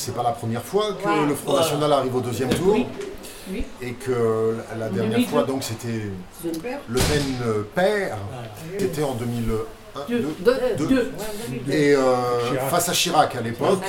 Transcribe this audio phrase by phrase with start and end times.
[0.00, 1.26] c'est pas la première fois que Ouais.
[1.26, 2.74] le Front National arrive au deuxième tour.
[2.74, 2.86] Oui.
[3.52, 3.64] Oui.
[3.82, 5.30] Et que la- la dernière 2002.
[5.30, 5.88] fois, donc, c'était
[6.44, 6.50] le.
[6.88, 8.16] Le Pen euh, père,
[8.78, 10.00] c'était en 2001.
[10.08, 10.20] Deux.
[10.20, 10.36] deux,
[10.78, 10.86] Deux.
[10.86, 11.12] deux.
[11.66, 11.72] Deux.
[11.72, 12.00] Et euh,
[12.70, 13.82] face à Chirac à l'époque,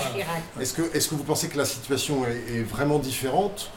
[0.60, 3.70] est-ce que, est que vous pensez que la situation est, est vraiment différente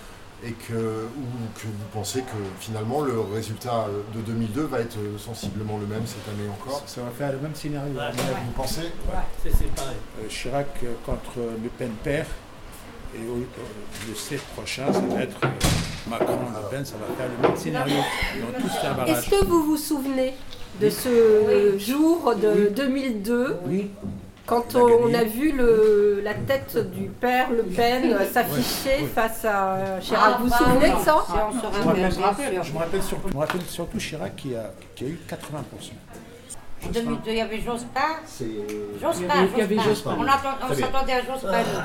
[0.43, 1.25] et que, ou
[1.59, 5.87] que vous pensez que finalement le résultat euh, de 2002 va être euh, sensiblement le
[5.87, 7.93] même cette année encore Ça va faire le même scénario.
[7.95, 8.93] Vous pensez?
[9.43, 9.97] C'est c'est pareil.
[10.23, 12.27] Euh, Chirac euh, contre Le Pen père.
[13.17, 13.47] Et au-
[14.09, 15.49] le 7 prochain, ça va être euh,
[16.11, 17.95] Macron-Le Pen, ça va faire le même scénario.
[19.07, 20.35] Est-ce que vous vous souvenez
[20.81, 23.91] de ce jour de 2002 Oui,
[24.47, 25.17] quand On a on gagné.
[25.17, 29.09] a vu le, la tête du père Le Pen s'afficher Oui.
[29.15, 32.63] face à Chirac Ah, Vous vous bah, souvenez de ça je me rappelle, rappelle, bien
[32.63, 32.75] je sûr.
[32.75, 35.93] me rappelle surtout, je me rappelle surtout Chirac qui a, qui a eu 80%.
[36.87, 38.01] En 2002, il y avait Jospin.
[39.01, 39.79] Jospin, Il y avait-.
[39.79, 41.51] On, s'attendait à Jospin.
[41.59, 41.81] nous.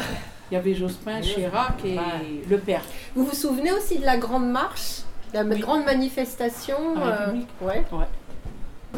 [0.51, 2.03] Il y avait Jospin, Chirac et Ouais.
[2.49, 2.81] le père.
[3.15, 5.59] Vous vous souvenez aussi de la grande marche La Oui.
[5.59, 7.85] grande manifestation euh, ouais.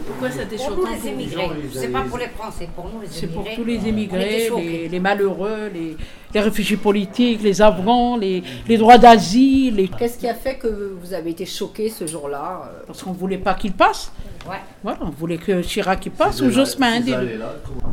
[0.08, 1.50] Pourquoi c'était Pour nous, choquant les pour vous émigrés.
[1.74, 3.56] C'est pas pour les Français, pour nous, les C'est pour émigrés.
[3.56, 5.96] tous les émigrés, les, les malheureux, les,
[6.34, 10.96] les réfugiés politiques, les Afghans, les, les droits d'asile, les- Qu'est-ce qui a fait que
[11.02, 14.12] vous avez été choqué ce jour-là euh parce qu'on ne voulait pas qu'il passe.
[14.50, 14.58] Ouais.
[14.84, 17.00] Voilà, on voulait que Chirac il passe ou Jospin.
[17.00, 17.40] des deux.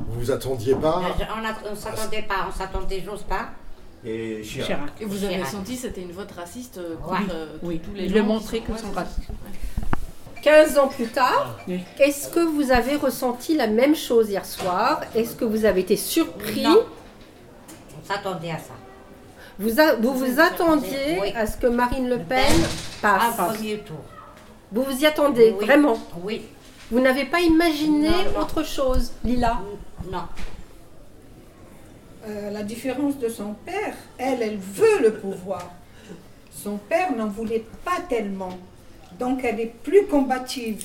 [0.09, 3.49] Vous vous attendiez pas On a- on s'attendait pas, on s'attendait Jospin.
[4.05, 4.67] Et Chirac.
[4.69, 4.91] Chirac.
[5.01, 5.49] Et vous avez Chirac.
[5.51, 8.21] senti que c'était une vote raciste euh, contre euh, Oui, tous les il gens a
[8.21, 9.01] qui montré sont- que ouais, son c'est ça.
[9.01, 9.28] racisme.
[10.43, 11.81] 15 ans plus tard, Oui.
[11.99, 15.01] est-ce que vous avez ressenti la même chose hier soir?
[15.15, 16.63] Est-ce que vous avez été surpris?
[16.63, 16.85] Non.
[18.01, 18.75] On s'attendait à ça.
[19.59, 21.33] Vous, a- vous vous attendiez Oui.
[21.35, 22.47] à ce que Marine Le Pen
[23.03, 23.35] passe?
[23.37, 23.97] premier tour.
[24.71, 25.65] Vous vous y attendez, Oui.
[25.67, 25.99] vraiment?
[26.23, 26.43] Oui.
[26.91, 28.41] Vous n'avez pas imaginé Non, non.
[28.41, 29.59] autre chose, Lila?
[30.11, 30.23] Non.
[32.27, 35.71] Euh, la différence de son père, elle, elle veut le pouvoir.
[36.51, 38.51] Son père n'en voulait pas tellement.
[39.19, 40.85] Donc elle est plus combative,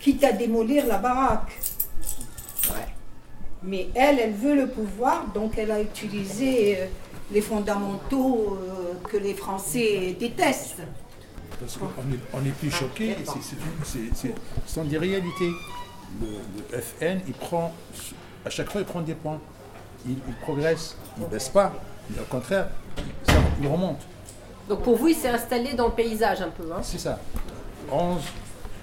[0.00, 1.58] quitte à démolir la baraque.
[3.62, 6.86] Mais elle, elle veut le pouvoir, donc elle a utilisé euh,
[7.32, 10.82] les fondamentaux euh, que les Français détestent.
[11.58, 13.16] Parce qu'on est, on est plus choqué,
[13.84, 14.28] c'est- ce
[14.72, 15.50] sont des réalités.
[16.20, 16.26] Le,
[16.72, 17.74] le FN, il prend,
[18.46, 19.40] à chaque fois, il prend des points.
[20.06, 21.72] Il, il progresse, il ne baisse pas.
[22.10, 22.68] Mais au contraire,
[23.26, 24.00] ça, il remonte.
[24.68, 26.64] Donc pour vous, il s'est installé dans le paysage un peu.
[26.72, 27.18] Hein C'est ça.
[27.90, 28.20] 11,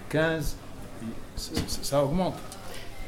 [0.10, 0.56] 15,
[1.02, 2.34] il- ça, ça- ça augmente.